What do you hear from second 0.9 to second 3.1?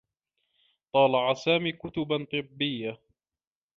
طالع سامي كتبا طبّيّة.